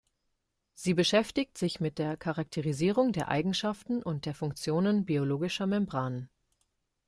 [0.73, 6.27] Sie beschäftigt sich mit der Charakterisierung der Eigenschaften und der Funktionen biologischer Membranen.